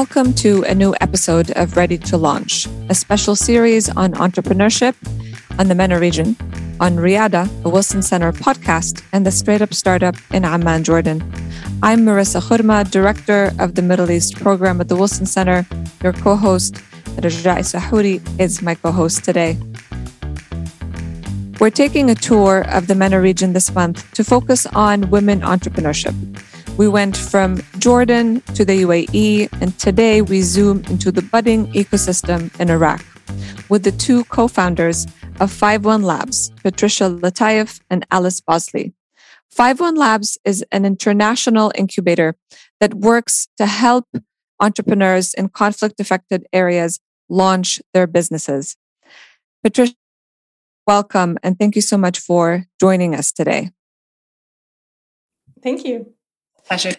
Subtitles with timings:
[0.00, 4.94] Welcome to a new episode of Ready to Launch, a special series on entrepreneurship
[5.58, 6.36] on the MENA region,
[6.80, 11.20] on Riada, a Wilson Center podcast, and the Straight Up Startup in Amman, Jordan.
[11.82, 15.66] I'm Merissa Khurma, Director of the Middle East Program at the Wilson Center.
[16.02, 16.76] Your co host,
[17.20, 19.58] Rajai Sahouri, is my co host today.
[21.60, 26.16] We're taking a tour of the MENA region this month to focus on women entrepreneurship.
[26.76, 32.50] We went from Jordan to the UAE, and today we zoom into the budding ecosystem
[32.58, 33.04] in Iraq
[33.68, 35.06] with the two co founders
[35.40, 38.94] of 51 Labs, Patricia Letayf and Alice Bosley.
[39.50, 42.36] 51 Labs is an international incubator
[42.80, 44.06] that works to help
[44.60, 48.76] entrepreneurs in conflict affected areas launch their businesses.
[49.62, 49.94] Patricia,
[50.86, 53.70] welcome and thank you so much for joining us today.
[55.62, 56.14] Thank you.
[56.70, 56.92] Pleasure.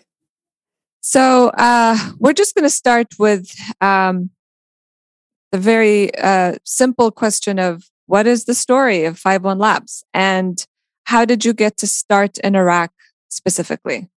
[0.99, 4.32] So uh, we're just going to start with um,
[5.54, 10.68] the very uh, simple question of what is the story of 51 Labs and
[11.05, 12.91] how did you get to start in Iraq
[13.29, 14.10] specifically?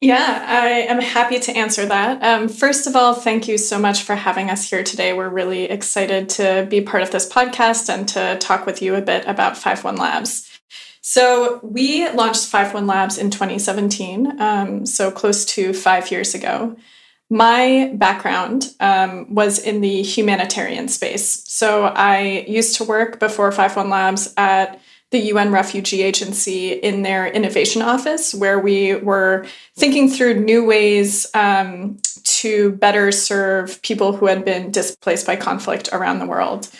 [0.00, 2.22] Yeah, I am happy to answer that.
[2.22, 5.14] Um, first of all, thank you so much for having us here today.
[5.14, 9.02] We're really excited to be part of this podcast and to talk with you a
[9.02, 10.43] bit about 51 Labs.
[11.06, 16.76] So we launched 51 Labs in 2017, um, so close to five years ago.
[17.28, 21.44] My background um, was in the humanitarian space.
[21.46, 27.26] So I used to work before 51 Labs at the UN Refugee Agency in their
[27.26, 29.44] innovation office, where we were
[29.76, 35.90] thinking through new ways um, to better serve people who had been displaced by conflict
[35.92, 36.70] around the world.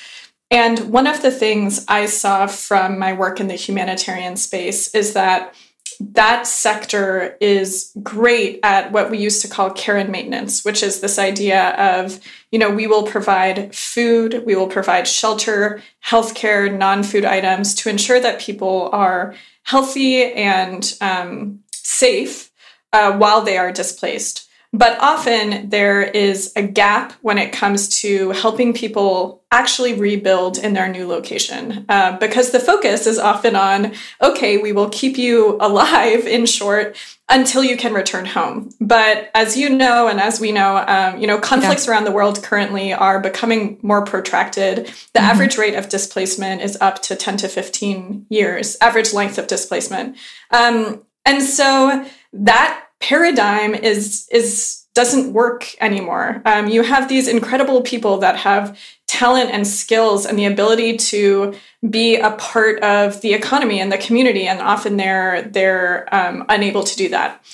[0.54, 5.12] And one of the things I saw from my work in the humanitarian space is
[5.14, 5.52] that
[5.98, 11.00] that sector is great at what we used to call care and maintenance, which is
[11.00, 12.20] this idea of,
[12.52, 17.90] you know, we will provide food, we will provide shelter, healthcare, non food items to
[17.90, 19.34] ensure that people are
[19.64, 22.52] healthy and um, safe
[22.92, 24.48] uh, while they are displaced.
[24.74, 30.72] But often there is a gap when it comes to helping people actually rebuild in
[30.72, 35.56] their new location uh, because the focus is often on okay, we will keep you
[35.60, 36.96] alive in short
[37.28, 38.68] until you can return home.
[38.80, 41.92] But as you know, and as we know, um, you know, conflicts yeah.
[41.92, 44.76] around the world currently are becoming more protracted.
[44.78, 45.18] The mm-hmm.
[45.18, 50.16] average rate of displacement is up to 10 to 15 years, average length of displacement.
[50.50, 56.40] Um, and so that paradigm is is doesn't work anymore.
[56.44, 58.78] Um, you have these incredible people that have
[59.08, 61.54] talent and skills and the ability to
[61.90, 66.84] be a part of the economy and the community, and often they're they're um, unable
[66.84, 67.44] to do that.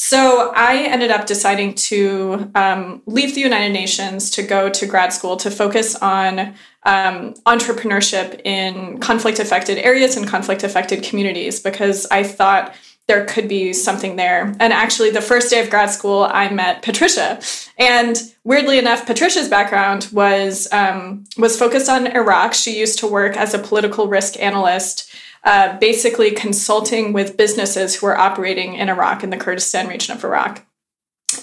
[0.00, 5.12] So I ended up deciding to um, leave the United Nations to go to grad
[5.12, 6.54] school to focus on
[6.84, 12.76] um, entrepreneurship in conflict affected areas and conflict affected communities because I thought
[13.08, 14.54] there could be something there.
[14.60, 17.40] And actually, the first day of grad school, I met Patricia.
[17.78, 22.52] And weirdly enough, Patricia's background was um, was focused on Iraq.
[22.52, 25.10] She used to work as a political risk analyst,
[25.44, 30.22] uh, basically consulting with businesses who are operating in Iraq in the Kurdistan region of
[30.22, 30.64] Iraq.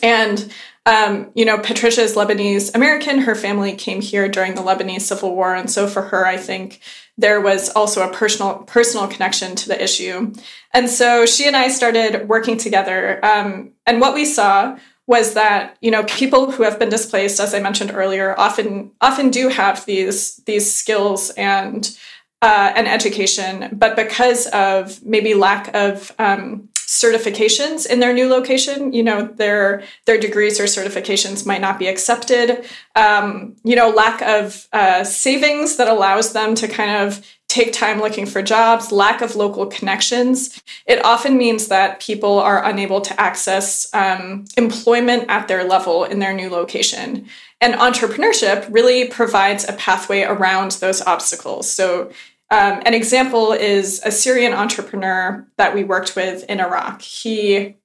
[0.01, 0.51] And
[0.87, 3.19] um, you know, Patricia is Lebanese American.
[3.19, 6.79] Her family came here during the Lebanese Civil War, and so for her, I think
[7.17, 10.33] there was also a personal personal connection to the issue.
[10.73, 13.23] And so she and I started working together.
[13.25, 17.55] Um, and what we saw was that you know people who have been displaced, as
[17.55, 21.97] I mentioned earlier, often often do have these these skills and
[22.43, 28.93] uh, and education, but because of maybe lack of um, certifications in their new location.
[28.93, 32.65] You know their their degrees or certifications might not be accepted.
[32.95, 37.99] Um, you know lack of uh, savings that allows them to kind of take time
[37.99, 40.61] looking for jobs lack of local connections.
[40.85, 46.19] It often means that people are unable to access um, employment at their level in
[46.19, 47.27] their new location.
[47.61, 51.71] And entrepreneurship really provides a pathway around those obstacles.
[51.71, 52.11] So
[52.55, 57.01] um, an example is a Syrian entrepreneur that we worked with in Iraq.
[57.01, 57.75] He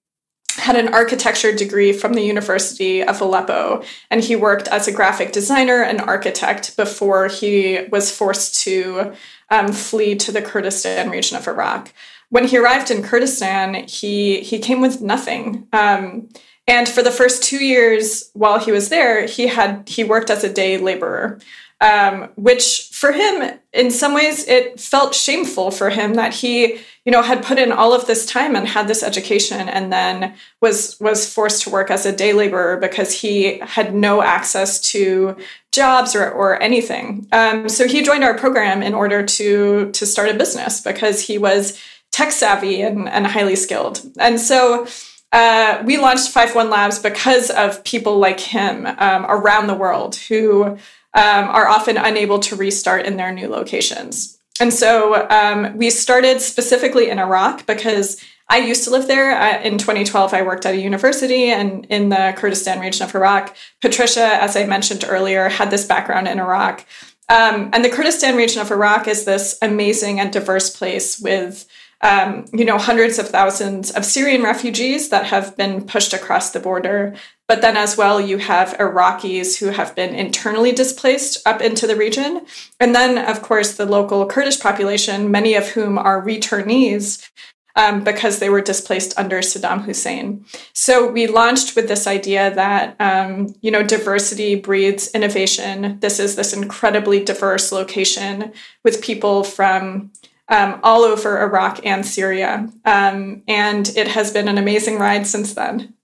[0.50, 3.82] had an architecture degree from the University of Aleppo,
[4.12, 9.12] and he worked as a graphic designer and architect before he was forced to
[9.50, 11.92] um, flee to the Kurdistan region of Iraq.
[12.28, 15.66] When he arrived in Kurdistan, he he came with nothing.
[15.72, 16.28] Um,
[16.68, 20.44] and for the first two years while he was there, he had he worked as
[20.44, 21.40] a day laborer.
[21.80, 27.12] Um, which for him, in some ways, it felt shameful for him that he, you
[27.12, 31.00] know, had put in all of this time and had this education, and then was
[31.00, 35.36] was forced to work as a day laborer because he had no access to
[35.72, 37.26] jobs or, or anything.
[37.32, 41.38] Um, so he joined our program in order to to start a business because he
[41.38, 41.80] was
[42.12, 44.86] tech savvy and, and highly skilled, and so.
[45.32, 50.16] Uh, we launched Five One Labs because of people like him um, around the world
[50.16, 50.76] who
[51.14, 54.38] um, are often unable to restart in their new locations.
[54.60, 59.60] And so um, we started specifically in Iraq because I used to live there.
[59.62, 63.56] In 2012, I worked at a university and in the Kurdistan region of Iraq.
[63.80, 66.84] Patricia, as I mentioned earlier, had this background in Iraq.
[67.28, 71.66] Um, and the Kurdistan region of Iraq is this amazing and diverse place with
[72.02, 76.60] um, you know, hundreds of thousands of Syrian refugees that have been pushed across the
[76.60, 77.14] border.
[77.50, 81.96] But then, as well, you have Iraqis who have been internally displaced up into the
[81.96, 82.46] region.
[82.78, 87.28] And then, of course, the local Kurdish population, many of whom are returnees
[87.74, 90.44] um, because they were displaced under Saddam Hussein.
[90.74, 95.98] So we launched with this idea that um, you know diversity breeds innovation.
[95.98, 98.52] This is this incredibly diverse location
[98.84, 100.12] with people from
[100.46, 102.70] um, all over Iraq and Syria.
[102.84, 105.94] Um, and it has been an amazing ride since then.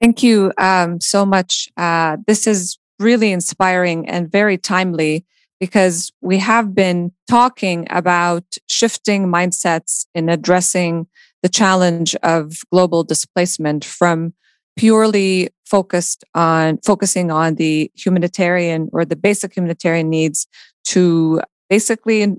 [0.00, 1.68] Thank you um, so much.
[1.76, 5.24] Uh, this is really inspiring and very timely
[5.60, 11.06] because we have been talking about shifting mindsets in addressing
[11.42, 14.34] the challenge of global displacement from
[14.76, 20.46] purely focused on focusing on the humanitarian or the basic humanitarian needs
[20.84, 22.36] to basically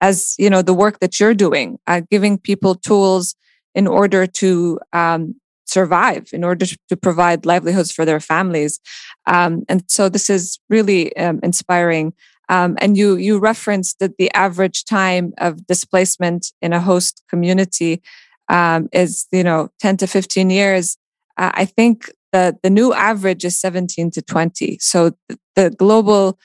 [0.00, 3.36] as you know the work that you're doing uh, giving people tools
[3.74, 5.34] in order to um,
[5.66, 8.80] survive in order to provide livelihoods for their families.
[9.26, 12.14] Um, and so this is really um, inspiring.
[12.48, 18.02] Um, and you you referenced that the average time of displacement in a host community
[18.48, 20.96] um, is you know 10 to 15 years.
[21.38, 26.38] Uh, i think the the new average is 17 to 20 so the, the global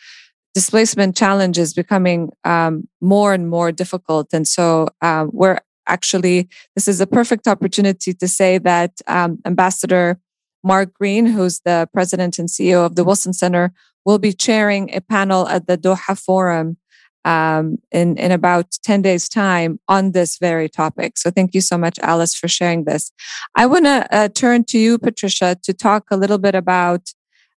[0.54, 4.28] displacement challenge is becoming um, more and more difficult.
[4.34, 5.60] And so uh, we're
[5.92, 10.20] actually, this is a perfect opportunity to say that um, Ambassador
[10.64, 13.74] Mark Green, who's the president and CEO of the Wilson Center,
[14.06, 16.78] will be chairing a panel at the Doha Forum
[17.24, 21.18] um, in, in about 10 days' time on this very topic.
[21.18, 23.12] So thank you so much, Alice, for sharing this.
[23.56, 27.14] I want to uh, turn to you, Patricia, to talk a little bit about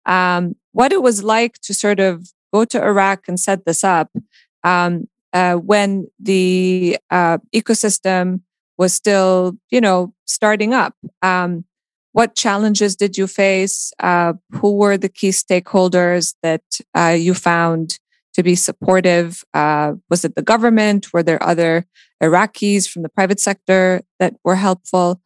[0.06, 4.10] um, what it was like to sort of go to Iraq and set this up
[4.64, 8.42] um, uh, when the uh, ecosystem
[8.78, 10.96] was still, you know, starting up.
[11.22, 11.66] Um,
[12.14, 13.94] what challenges did you face?
[14.00, 16.64] Uh, who were the key stakeholders that
[16.96, 18.00] uh, you found
[18.34, 19.44] to be supportive?
[19.54, 21.14] Uh, was it the government?
[21.14, 21.86] Were there other
[22.22, 25.22] Iraqis from the private sector that were helpful?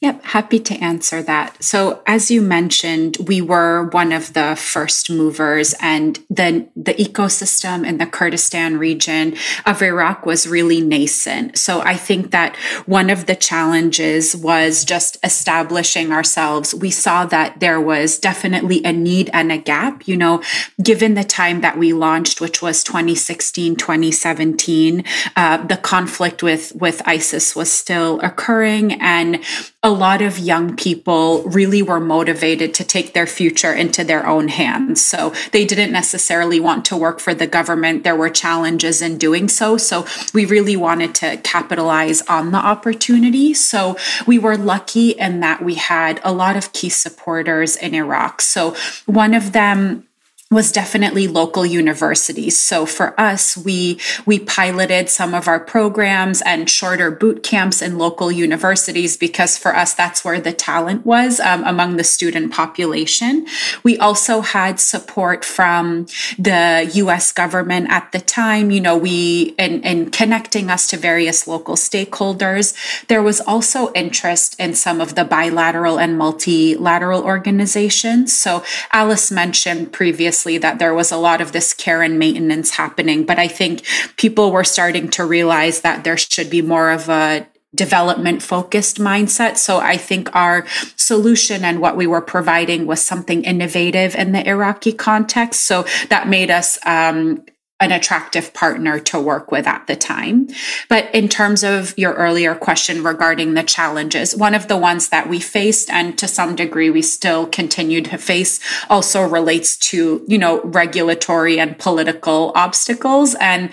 [0.00, 1.60] Yep, happy to answer that.
[1.60, 7.84] So, as you mentioned, we were one of the first movers, and the, the ecosystem
[7.84, 9.34] in the Kurdistan region
[9.66, 11.58] of Iraq was really nascent.
[11.58, 12.54] So, I think that
[12.86, 16.72] one of the challenges was just establishing ourselves.
[16.72, 20.06] We saw that there was definitely a need and a gap.
[20.06, 20.44] You know,
[20.80, 25.02] given the time that we launched, which was 2016, 2017,
[25.34, 29.44] uh, the conflict with, with ISIS was still occurring, and
[29.84, 34.48] a lot of young people really were motivated to take their future into their own
[34.48, 35.04] hands.
[35.04, 38.02] So they didn't necessarily want to work for the government.
[38.02, 39.76] There were challenges in doing so.
[39.76, 40.04] So
[40.34, 43.54] we really wanted to capitalize on the opportunity.
[43.54, 48.40] So we were lucky in that we had a lot of key supporters in Iraq.
[48.40, 48.74] So
[49.06, 50.07] one of them
[50.50, 52.58] was definitely local universities.
[52.58, 57.98] So for us, we we piloted some of our programs and shorter boot camps in
[57.98, 63.46] local universities because for us that's where the talent was um, among the student population.
[63.82, 66.06] We also had support from
[66.38, 67.30] the U.S.
[67.30, 68.70] government at the time.
[68.70, 72.74] You know, we in, in connecting us to various local stakeholders.
[73.08, 78.34] There was also interest in some of the bilateral and multilateral organizations.
[78.34, 82.70] So Alice mentioned previously obviously that there was a lot of this care and maintenance
[82.70, 83.82] happening, but I think
[84.16, 89.56] people were starting to realize that there should be more of a development focused mindset.
[89.56, 90.64] So I think our
[90.94, 95.66] solution and what we were providing was something innovative in the Iraqi context.
[95.66, 97.44] So that made us um,
[97.80, 100.48] an attractive partner to work with at the time.
[100.88, 105.28] But in terms of your earlier question regarding the challenges, one of the ones that
[105.28, 108.58] we faced and to some degree we still continue to face
[108.90, 113.36] also relates to, you know, regulatory and political obstacles.
[113.36, 113.70] And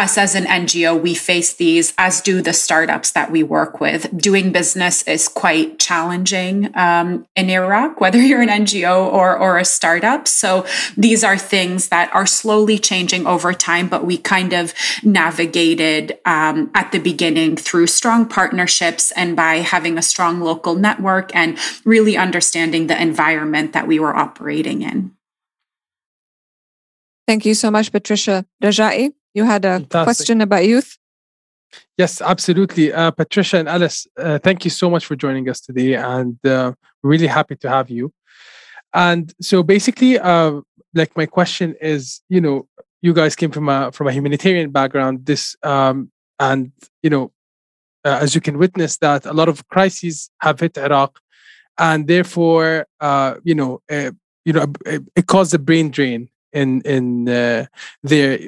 [0.00, 4.10] us as an NGO, we face these, as do the startups that we work with.
[4.16, 9.64] Doing business is quite challenging um, in Iraq, whether you're an NGO or, or a
[9.64, 10.26] startup.
[10.26, 10.66] So
[10.96, 14.72] these are things that are slowly changing over time, but we kind of
[15.04, 21.34] navigated um, at the beginning through strong partnerships and by having a strong local network
[21.36, 25.14] and really understanding the environment that we were operating in.
[27.26, 28.44] Thank you so much, Patricia.
[28.60, 30.04] Rajai, you had a Fantastic.
[30.04, 30.96] question about youth?
[31.96, 32.92] Yes, absolutely.
[32.92, 36.72] Uh, Patricia and Alice, uh, thank you so much for joining us today, and uh,
[37.02, 38.12] really happy to have you.
[38.92, 40.60] And so, basically, uh,
[40.94, 42.66] like my question is, you know,
[43.02, 45.26] you guys came from a from a humanitarian background.
[45.26, 46.10] This um,
[46.40, 46.72] and
[47.02, 47.32] you know,
[48.04, 51.20] uh, as you can witness, that a lot of crises have hit Iraq,
[51.78, 53.80] and therefore, uh, you know,
[54.44, 57.66] you know, it, caused a brain drain in in uh,
[58.02, 58.40] their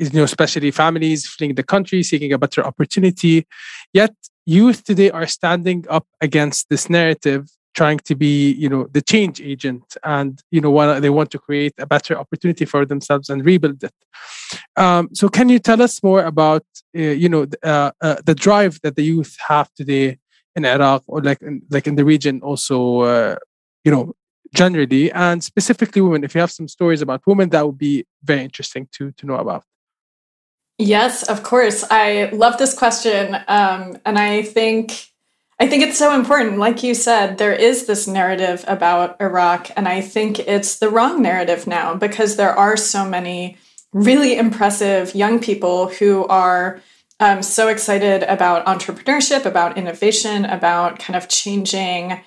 [0.00, 3.46] you know especially families fleeing the country seeking a better opportunity.
[3.92, 4.14] Yet
[4.46, 9.40] youth today are standing up against this narrative trying to be you know the change
[9.40, 13.82] agent and you know they want to create a better opportunity for themselves and rebuild
[13.84, 13.94] it.
[14.76, 16.64] Um, so can you tell us more about
[16.96, 20.18] uh, you know uh, uh, the drive that the youth have today
[20.56, 23.36] in iraq or like in, like in the region also uh,
[23.84, 24.12] you know
[24.54, 25.12] generally?
[25.12, 28.88] And specifically women if you have some stories about women that would be very interesting
[28.96, 29.64] to to know about
[30.80, 31.84] yes of course.
[31.90, 35.08] I love this question um, and i think
[35.58, 36.58] i think it's so important.
[36.58, 41.22] Like you said there is this narrative about iraq and i think it's the wrong
[41.22, 43.56] narrative now because there are so many
[43.92, 46.80] really impressive young people who are
[47.18, 52.20] um, so excited about entrepreneurship about innovation about kind of changing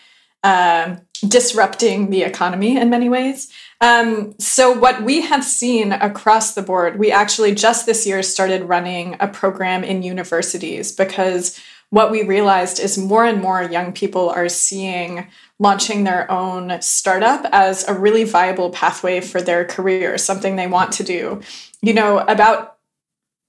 [0.44, 3.52] um, disrupting the economy in many ways.
[3.82, 8.64] Um, so, what we have seen across the board, we actually just this year started
[8.64, 14.30] running a program in universities because what we realized is more and more young people
[14.30, 15.28] are seeing
[15.60, 20.92] launching their own startup as a really viable pathway for their career, something they want
[20.94, 21.40] to do.
[21.82, 22.73] You know, about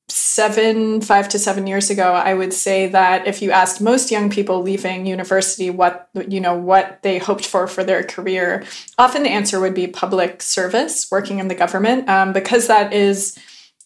[0.09, 4.29] seven, five to seven years ago, I would say that if you asked most young
[4.29, 8.65] people leaving university what you know what they hoped for for their career,
[8.99, 13.39] often the answer would be public service, working in the government, um, because that is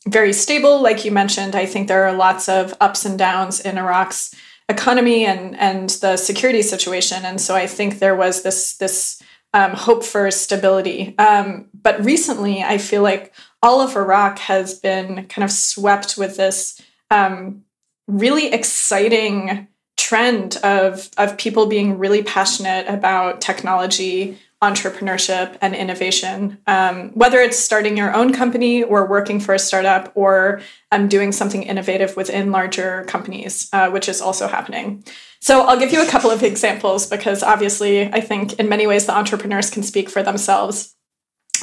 [0.08, 0.82] very stable.
[0.82, 4.34] Like you mentioned, I think there are lots of ups and downs in Iraq's
[4.68, 9.22] economy and and the security situation, and so I think there was this this
[9.54, 11.14] um, hope for stability.
[11.18, 16.36] Um, but recently, I feel like all of Iraq has been kind of swept with
[16.36, 17.64] this um,
[18.06, 26.58] really exciting trend of, of people being really passionate about technology, entrepreneurship, and innovation.
[26.66, 30.60] Um, whether it's starting your own company or working for a startup or
[30.92, 35.04] um, doing something innovative within larger companies, uh, which is also happening.
[35.40, 39.06] So I'll give you a couple of examples because obviously I think in many ways
[39.06, 40.94] the entrepreneurs can speak for themselves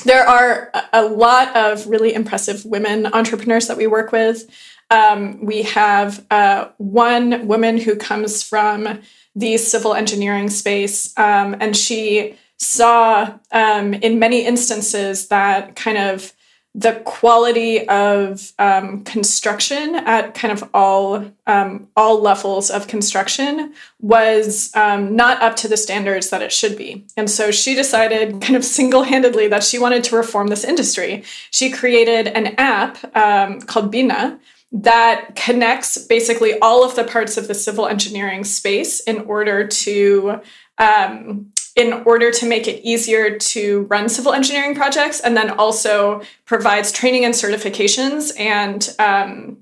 [0.03, 4.49] there are a lot of really impressive women entrepreneurs that we work with.
[4.91, 8.99] Um, we have uh, one woman who comes from
[9.35, 16.33] the civil engineering space, um, and she saw um, in many instances that kind of
[16.77, 24.75] the quality of um, construction at kind of all um, all levels of construction was
[24.75, 28.57] um, not up to the standards that it should be, and so she decided, kind
[28.57, 31.23] of single handedly, that she wanted to reform this industry.
[31.49, 34.37] She created an app um, called Bina
[34.73, 40.41] that connects basically all of the parts of the civil engineering space in order to
[40.77, 46.21] um, in order to make it easier to run civil engineering projects, and then also
[46.45, 49.57] provides training and certifications and um,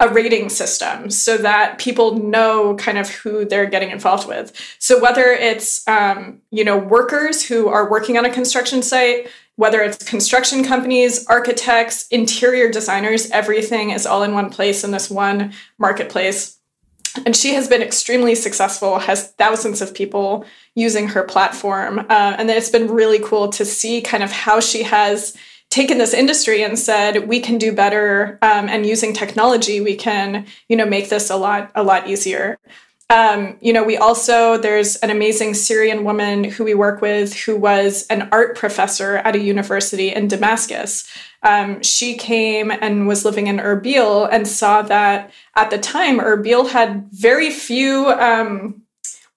[0.00, 4.52] a rating system so that people know kind of who they're getting involved with.
[4.78, 9.80] So whether it's um, you know workers who are working on a construction site, whether
[9.80, 15.52] it's construction companies, architects, interior designers, everything is all in one place in this one
[15.78, 16.57] marketplace
[17.24, 20.44] and she has been extremely successful has thousands of people
[20.74, 22.00] using her platform.
[22.00, 25.36] Uh, and it's been really cool to see kind of how she has
[25.70, 30.46] taken this industry and said we can do better um, and using technology we can
[30.68, 32.58] you know make this a lot a lot easier
[33.10, 37.56] Um, you know, we also, there's an amazing Syrian woman who we work with who
[37.56, 41.08] was an art professor at a university in Damascus.
[41.42, 46.68] Um, she came and was living in Erbil and saw that at the time, Erbil
[46.68, 48.82] had very few um,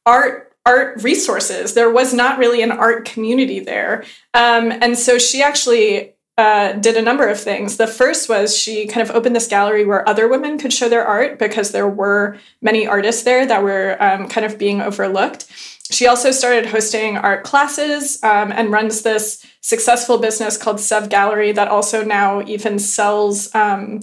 [0.06, 1.74] art art resources.
[1.74, 4.04] There was not really an art community there.
[4.34, 7.78] Um, and so she actually uh, did a number of things.
[7.78, 11.06] The first was she kind of opened this gallery where other women could show their
[11.06, 15.46] art because there were many artists there that were um, kind of being overlooked.
[15.92, 21.52] She also started hosting art classes um, and runs this successful business called Sev Gallery
[21.52, 24.00] that also now even sells um,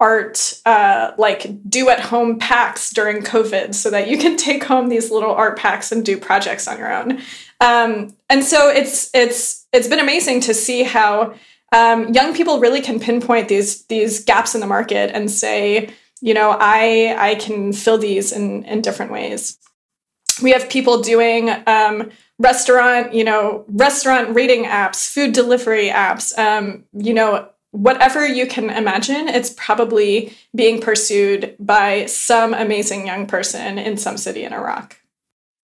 [0.00, 4.88] art uh, like do at home packs during COVID so that you can take home
[4.88, 7.20] these little art packs and do projects on your own.
[7.60, 11.34] Um, and so it's it's it's been amazing to see how
[11.72, 16.34] um, young people really can pinpoint these these gaps in the market and say, you
[16.34, 19.58] know, I I can fill these in in different ways.
[20.42, 26.84] We have people doing um, restaurant, you know, restaurant rating apps, food delivery apps, um,
[26.92, 33.78] you know, whatever you can imagine, it's probably being pursued by some amazing young person
[33.78, 34.96] in some city in Iraq.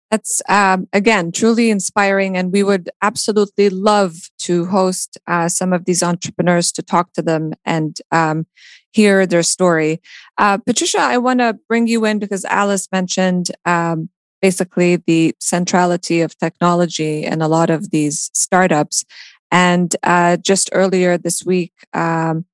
[0.09, 5.85] That's um, again truly inspiring, and we would absolutely love to host uh, some of
[5.85, 8.45] these entrepreneurs to talk to them and um,
[8.91, 10.01] hear their story.
[10.37, 14.09] Uh, Patricia, I want to bring you in because Alice mentioned um,
[14.41, 19.03] basically the centrality of technology in a lot of these startups.
[19.51, 22.45] And uh, just earlier this week, um,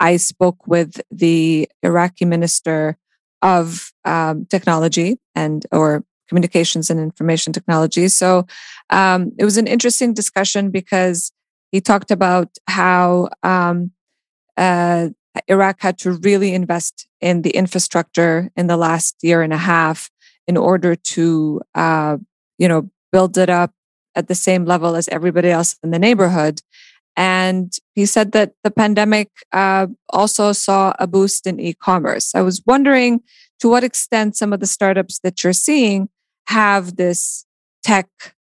[0.00, 2.96] I spoke with the Iraqi minister
[3.40, 8.08] of um, technology and or communications and information technology.
[8.08, 8.46] So
[8.90, 11.32] um, it was an interesting discussion because
[11.70, 13.92] he talked about how um,
[14.56, 15.08] uh,
[15.48, 20.10] Iraq had to really invest in the infrastructure in the last year and a half
[20.46, 22.16] in order to, uh,
[22.58, 23.72] you know, build it up
[24.14, 26.60] at the same level as everybody else in the neighborhood.
[27.16, 32.34] And he said that the pandemic uh, also saw a boost in e commerce.
[32.34, 33.20] I was wondering
[33.62, 36.08] to what extent some of the startups that you're seeing
[36.48, 37.46] have this
[37.84, 38.08] tech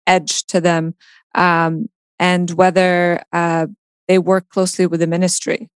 [0.08, 0.96] edge to them
[1.36, 3.68] um, and whether uh,
[4.08, 5.70] they work closely with the ministry.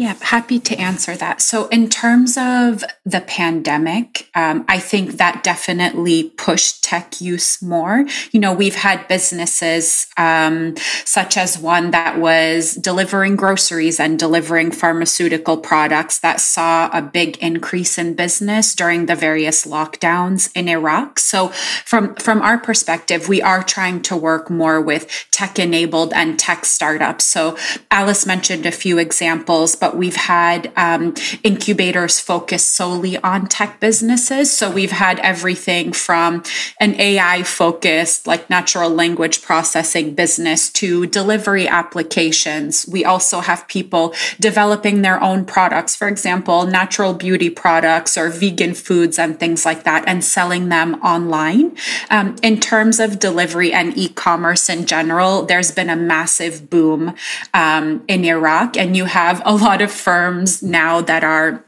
[0.00, 1.42] Yeah, happy to answer that.
[1.42, 8.06] So, in terms of the pandemic, um, I think that definitely pushed tech use more.
[8.32, 14.70] You know, we've had businesses um, such as one that was delivering groceries and delivering
[14.70, 21.18] pharmaceutical products that saw a big increase in business during the various lockdowns in Iraq.
[21.18, 21.48] So,
[21.84, 26.64] from from our perspective, we are trying to work more with tech enabled and tech
[26.64, 27.26] startups.
[27.26, 27.58] So,
[27.90, 33.80] Alice mentioned a few examples, but but we've had um, incubators focus solely on tech
[33.80, 34.56] businesses.
[34.56, 36.44] So we've had everything from
[36.78, 42.86] an AI focused, like natural language processing business to delivery applications.
[42.86, 48.74] We also have people developing their own products, for example, natural beauty products or vegan
[48.74, 51.76] foods and things like that, and selling them online.
[52.10, 57.12] Um, in terms of delivery and e commerce in general, there's been a massive boom
[57.52, 61.64] um, in Iraq, and you have a lot lot of firms now that are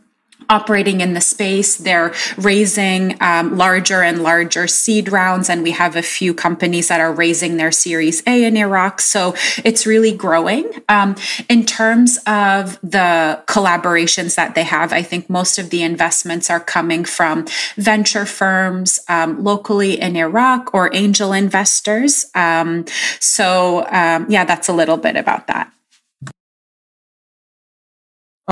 [0.51, 1.77] operating in the space.
[1.77, 7.01] They're raising um, larger and larger seed rounds, and we have a few companies that
[7.01, 9.01] are raising their Series A in Iraq.
[9.01, 10.71] So it's really growing.
[10.91, 11.15] Um,
[11.49, 16.61] in terms of the collaborations that they have, I think most of the investments are
[16.61, 17.47] coming from
[17.77, 22.27] venture firms um, locally in Iraq or angel investors.
[22.35, 22.85] Um,
[23.21, 25.73] so, um, yeah, that's a little bit about that.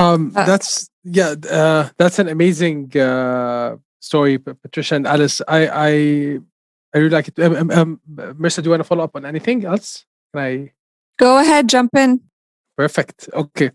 [0.01, 5.43] Um, uh, that's yeah, uh, that's an amazing uh, story, Patricia and Alice.
[5.47, 5.91] I I
[6.95, 7.39] I really like it.
[7.39, 10.05] Um, um, um Merissa, do you want to follow up on anything else?
[10.33, 10.73] Can I
[11.19, 12.21] go ahead, jump in?
[12.77, 13.29] Perfect.
[13.33, 13.71] Okay,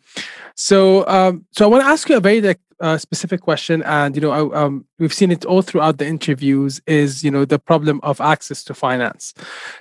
[0.55, 4.15] so um, so I want to ask you a very like uh, specific question, and
[4.15, 6.81] you know, I, um, we've seen it all throughout the interviews.
[6.87, 9.33] Is you know the problem of access to finance.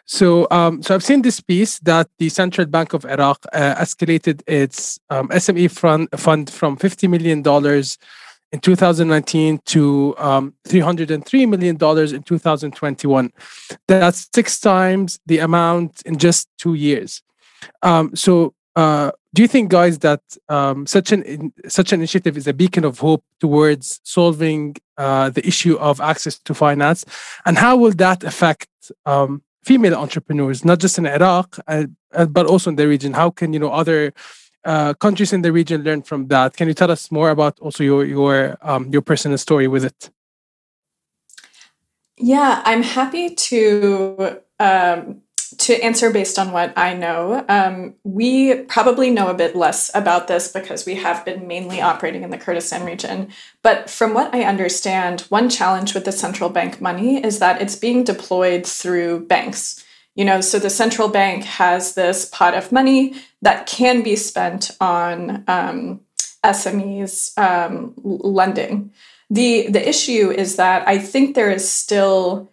[0.07, 4.43] So, um, so I've seen this piece that the Central Bank of Iraq uh, escalated
[4.47, 7.99] its um, SME fund fund from fifty million dollars
[8.53, 13.33] in 2019 to um, 303 million dollars in 2021.
[13.89, 17.21] That's six times the amount in just two years.
[17.83, 22.37] Um, so uh, do you think, guys, that um, such an in, such an initiative
[22.37, 27.05] is a beacon of hope towards solving uh, the issue of access to finance,
[27.47, 28.69] and how will that affect
[29.07, 33.13] um, female entrepreneurs, not just in Iraq, uh, uh but also in the region?
[33.13, 34.13] How can you know other
[34.65, 36.57] uh, countries in the region learn from that.
[36.57, 40.11] Can you tell us more about also your your um, your personal story with it?
[42.17, 45.23] Yeah, I'm happy to um,
[45.59, 47.45] to answer based on what I know.
[47.49, 52.23] Um, we probably know a bit less about this because we have been mainly operating
[52.23, 53.29] in the Kurdistan region.
[53.63, 57.77] But from what I understand, one challenge with the central bank money is that it's
[57.77, 59.85] being deployed through banks.
[60.15, 64.71] You know, so the central bank has this pot of money that can be spent
[64.81, 66.01] on um,
[66.45, 68.93] SMEs um, lending.
[69.31, 72.53] The the issue is that I think there is still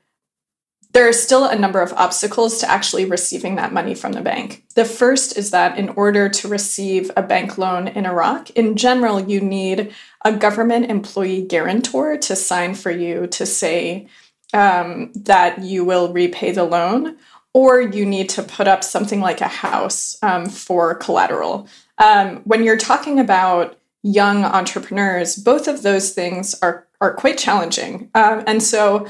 [0.93, 4.63] there are still a number of obstacles to actually receiving that money from the bank.
[4.75, 9.21] The first is that in order to receive a bank loan in Iraq, in general,
[9.21, 9.93] you need
[10.25, 14.07] a government employee guarantor to sign for you to say
[14.53, 17.17] um, that you will repay the loan,
[17.53, 21.67] or you need to put up something like a house um, for collateral.
[21.97, 28.09] Um, when you're talking about young entrepreneurs, both of those things are are quite challenging.
[28.13, 29.07] Um, and so,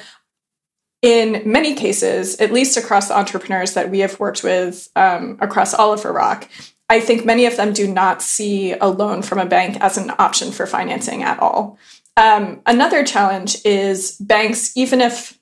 [1.02, 5.74] in many cases, at least across the entrepreneurs that we have worked with um, across
[5.74, 6.48] all of Iraq,
[6.90, 10.12] I think many of them do not see a loan from a bank as an
[10.20, 11.78] option for financing at all.
[12.18, 15.40] Um, another challenge is banks, even if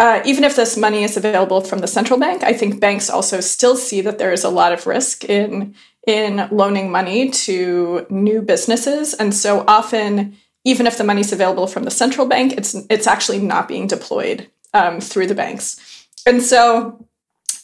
[0.00, 3.40] uh, even if this money is available from the central bank, I think banks also
[3.40, 5.74] still see that there is a lot of risk in
[6.06, 9.14] in loaning money to new businesses.
[9.14, 10.36] And so often,
[10.68, 13.86] even if the money is available from the central bank, it's it's actually not being
[13.86, 16.06] deployed um, through the banks.
[16.26, 17.06] And so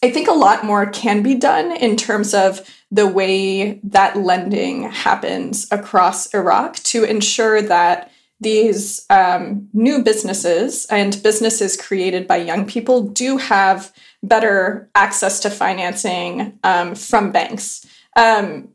[0.02, 4.90] I think a lot more can be done in terms of the way that lending
[4.90, 12.66] happens across Iraq to ensure that these um, new businesses and businesses created by young
[12.66, 17.86] people do have better access to financing um, from banks.
[18.16, 18.73] Um,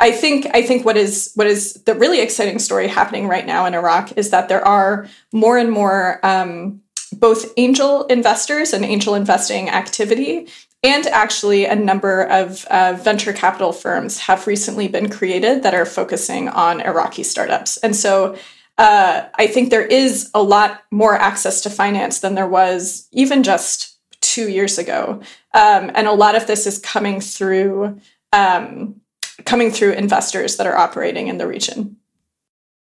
[0.00, 3.66] I think I think what is what is the really exciting story happening right now
[3.66, 6.80] in Iraq is that there are more and more um,
[7.12, 10.48] both angel investors and angel investing activity,
[10.82, 15.84] and actually a number of uh, venture capital firms have recently been created that are
[15.84, 17.76] focusing on Iraqi startups.
[17.78, 18.36] And so
[18.78, 23.42] uh, I think there is a lot more access to finance than there was even
[23.42, 25.20] just two years ago,
[25.52, 28.00] um, and a lot of this is coming through
[28.32, 29.00] um,
[29.44, 31.96] coming through investors that are operating in the region.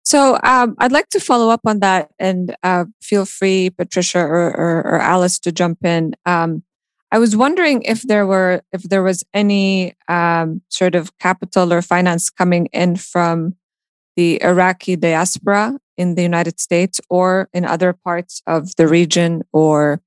[0.03, 4.55] So um, I'd like to follow up on that, and uh, feel free, Patricia or,
[4.55, 6.15] or, or Alice, to jump in.
[6.25, 6.63] Um,
[7.11, 11.81] I was wondering if there were if there was any um, sort of capital or
[11.81, 13.55] finance coming in from
[14.15, 20.01] the Iraqi diaspora in the United States or in other parts of the region or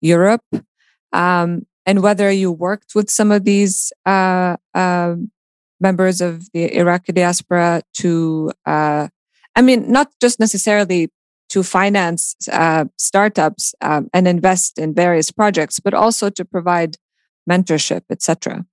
[0.00, 0.44] Europe.
[1.12, 5.16] Um, and whether you worked with some of these uh, uh,
[5.80, 9.08] members of the Iraqi diaspora to, uh,
[9.54, 11.10] I mean, not just necessarily
[11.50, 16.96] to finance uh, startups um, and invest in various projects, but also to provide
[17.48, 18.66] mentorship, etc.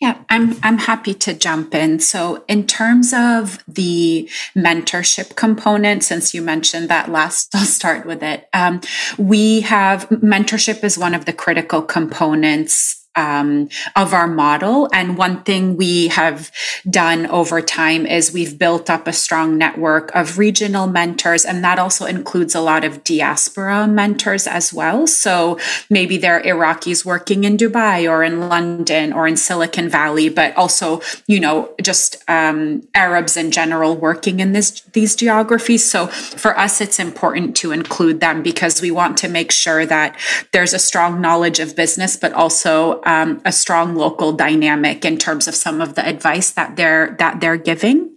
[0.00, 2.00] Yeah, I'm I'm happy to jump in.
[2.00, 8.20] So in terms of the mentorship component, since you mentioned that last, I'll start with
[8.20, 8.48] it.
[8.52, 8.80] Um,
[9.16, 14.88] we have mentorship is one of the critical components um, of our model.
[14.92, 16.50] And one thing we have
[16.88, 21.78] done over time is we've built up a strong network of regional mentors, and that
[21.78, 25.06] also includes a lot of diaspora mentors as well.
[25.06, 25.58] So
[25.90, 31.00] maybe they're Iraqis working in Dubai or in London or in Silicon Valley, but also,
[31.26, 35.84] you know, just um, Arabs in general working in this these geographies.
[35.88, 40.16] So for us, it's important to include them because we want to make sure that
[40.52, 45.48] there's a strong knowledge of business, but also um, a strong local dynamic in terms
[45.48, 48.12] of some of the advice that they're that they're giving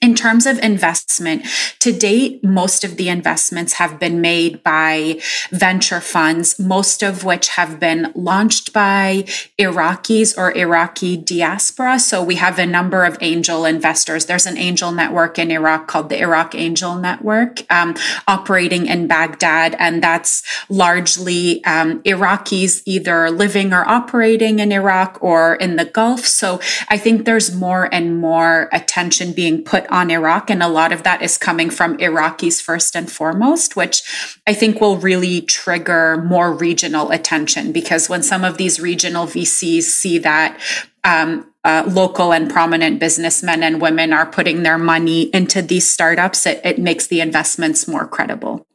[0.00, 1.44] in terms of investment,
[1.80, 7.48] to date, most of the investments have been made by venture funds, most of which
[7.50, 9.24] have been launched by
[9.58, 11.98] Iraqis or Iraqi diaspora.
[11.98, 14.26] So we have a number of angel investors.
[14.26, 17.94] There's an angel network in Iraq called the Iraq Angel Network, um,
[18.26, 25.54] operating in Baghdad, and that's largely um, Iraqis either living or operating in Iraq or
[25.56, 26.26] in the Gulf.
[26.26, 30.50] So I think there's more and more attention being put on Iraq.
[30.50, 34.02] And a lot of that is coming from Iraqis first and foremost, which
[34.46, 39.82] I think will really trigger more regional attention because when some of these regional VCs
[39.82, 40.60] see that
[41.04, 46.46] um, uh, local and prominent businessmen and women are putting their money into these startups,
[46.46, 48.67] it, it makes the investments more credible.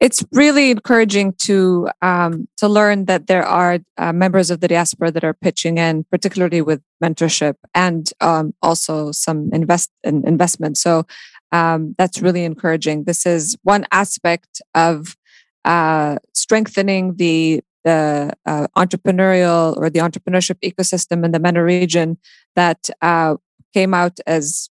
[0.00, 5.10] It's really encouraging to um, to learn that there are uh, members of the diaspora
[5.10, 10.78] that are pitching in, particularly with mentorship and um, also some invest in investment.
[10.78, 11.04] So
[11.50, 13.04] um, that's really encouraging.
[13.04, 15.16] This is one aspect of
[15.64, 22.18] uh, strengthening the the uh, entrepreneurial or the entrepreneurship ecosystem in the MENA region
[22.54, 23.36] that uh,
[23.74, 24.68] came out as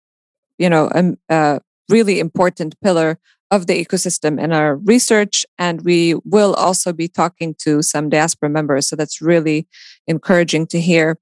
[0.57, 3.19] you know a, a really important pillar
[3.51, 5.45] of the ecosystem in our research.
[5.57, 8.88] And we will also be talking to some diaspora members.
[8.88, 9.67] So that's really
[10.05, 11.17] encouraging to hear.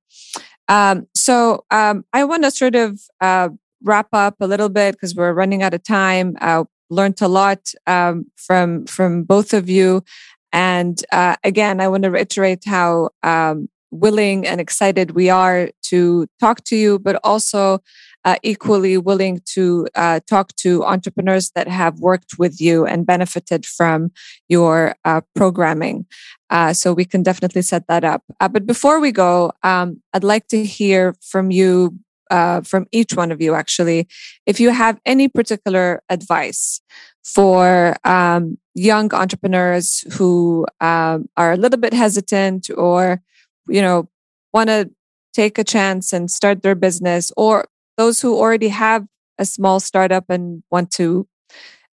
[0.67, 3.49] Um, so um, I want to sort of uh,
[3.83, 6.35] wrap up a little bit because we're running out of time.
[6.41, 10.03] Uh, learned a lot um, from from both of you,
[10.51, 16.27] and uh, again, I want to reiterate how um, willing and excited we are to
[16.39, 17.79] talk to you, but also
[18.25, 23.65] uh, equally willing to uh, talk to entrepreneurs that have worked with you and benefited
[23.65, 24.11] from
[24.49, 26.05] your uh, programming.
[26.49, 28.23] Uh, so we can definitely set that up.
[28.39, 31.97] Uh, but before we go, um, I'd like to hear from you.
[32.31, 34.07] Uh, from each one of you, actually,
[34.47, 36.81] if you have any particular advice
[37.23, 43.21] for um, young entrepreneurs who um, are a little bit hesitant or,
[43.67, 44.09] you know,
[44.55, 44.89] want to
[45.35, 49.05] take a chance and start their business or those who already have
[49.37, 51.27] a small startup and want to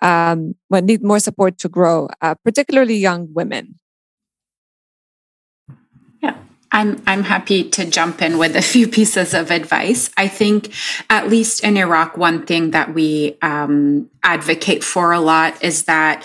[0.01, 3.79] um, need more support to grow, uh, particularly young women.
[6.23, 6.37] Yeah,
[6.71, 10.11] I'm I'm happy to jump in with a few pieces of advice.
[10.17, 10.73] I think,
[11.11, 16.25] at least in Iraq, one thing that we um, advocate for a lot is that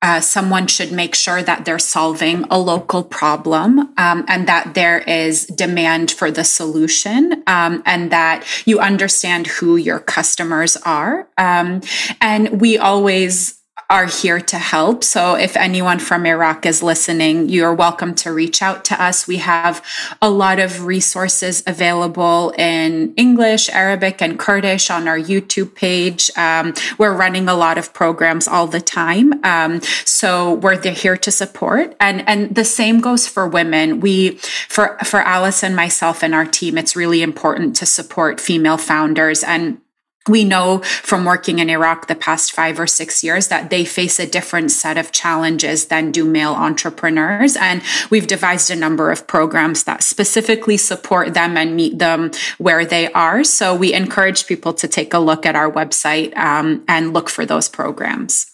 [0.00, 4.98] uh, someone should make sure that they're solving a local problem um, and that there
[4.98, 11.28] is demand for the solution um, and that you understand who your customers are.
[11.36, 11.80] Um,
[12.20, 13.57] and we always
[13.90, 15.02] are here to help.
[15.02, 19.26] So if anyone from Iraq is listening, you're welcome to reach out to us.
[19.26, 19.82] We have
[20.20, 26.30] a lot of resources available in English, Arabic, and Kurdish on our YouTube page.
[26.36, 29.42] Um, we're running a lot of programs all the time.
[29.42, 31.96] Um, so we're here to support.
[31.98, 34.00] And, and the same goes for women.
[34.00, 34.32] We,
[34.68, 39.42] for, for Alice and myself and our team, it's really important to support female founders
[39.42, 39.80] and
[40.28, 44.18] we know from working in Iraq the past five or six years that they face
[44.18, 47.56] a different set of challenges than do male entrepreneurs.
[47.56, 52.84] And we've devised a number of programs that specifically support them and meet them where
[52.84, 53.44] they are.
[53.44, 57.46] So we encourage people to take a look at our website um, and look for
[57.46, 58.52] those programs.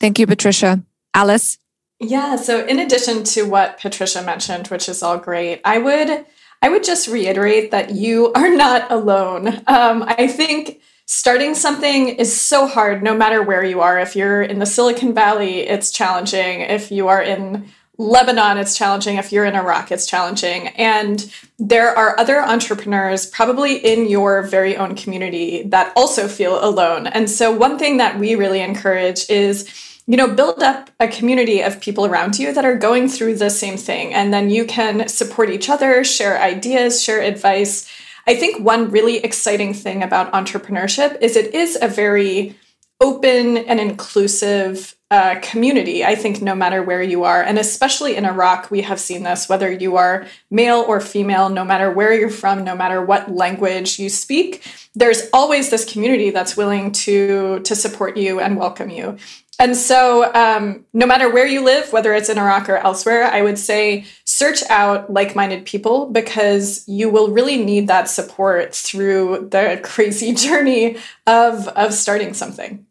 [0.00, 0.82] Thank you, Patricia.
[1.14, 1.58] Alice?
[2.00, 6.26] Yeah, so in addition to what Patricia mentioned, which is all great, I would
[6.62, 9.48] I would just reiterate that you are not alone.
[9.66, 13.98] Um, I think starting something is so hard no matter where you are.
[13.98, 16.60] If you're in the Silicon Valley, it's challenging.
[16.62, 19.18] If you are in Lebanon, it's challenging.
[19.18, 20.68] If you're in Iraq, it's challenging.
[20.68, 27.06] And there are other entrepreneurs, probably in your very own community, that also feel alone.
[27.06, 29.68] And so, one thing that we really encourage is
[30.06, 33.50] you know, build up a community of people around you that are going through the
[33.50, 34.12] same thing.
[34.12, 37.90] And then you can support each other, share ideas, share advice.
[38.26, 42.56] I think one really exciting thing about entrepreneurship is it is a very
[43.00, 47.42] open and inclusive uh, community, I think, no matter where you are.
[47.42, 51.64] And especially in Iraq, we have seen this whether you are male or female, no
[51.64, 54.64] matter where you're from, no matter what language you speak,
[54.94, 59.16] there's always this community that's willing to, to support you and welcome you.
[59.58, 63.42] And so, um, no matter where you live, whether it's in Iraq or elsewhere, I
[63.42, 69.48] would say search out like minded people because you will really need that support through
[69.50, 72.84] the crazy journey of, of starting something.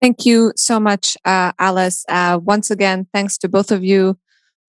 [0.00, 2.04] Thank you so much, uh, Alice.
[2.08, 4.18] Uh, once again, thanks to both of you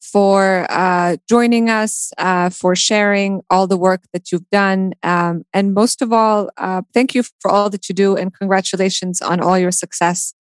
[0.04, 4.94] for uh, joining us, uh, for sharing all the work that you've done.
[5.02, 9.22] Um, and most of all, uh, thank you for all that you do and congratulations
[9.22, 10.34] on all your success.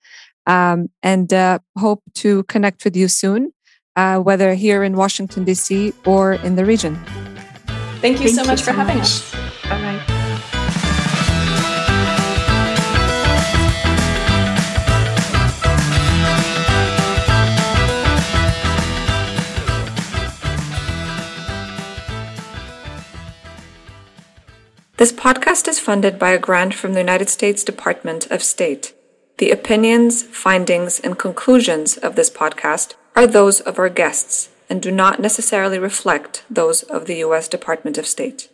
[0.45, 3.54] Um, and uh, hope to connect with you soon,
[3.95, 5.93] uh, whether here in Washington, D.C.
[6.06, 6.95] or in the region.
[8.02, 9.08] Thank you thank so much you for so having much.
[9.08, 9.36] us.
[9.71, 10.22] All right.
[24.97, 28.93] This podcast is funded by a grant from the United States Department of State.
[29.39, 34.91] The opinions, findings, and conclusions of this podcast are those of our guests and do
[34.91, 37.47] not necessarily reflect those of the U.S.
[37.47, 38.49] Department of State.